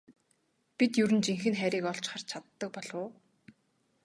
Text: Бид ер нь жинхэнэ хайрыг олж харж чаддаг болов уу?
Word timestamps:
Бид 0.77 0.91
ер 1.03 1.11
нь 1.15 1.23
жинхэнэ 1.25 1.57
хайрыг 1.59 1.85
олж 1.91 2.05
харж 2.09 2.23
чаддаг 2.31 2.69
болов 2.75 2.97
уу? 3.03 3.09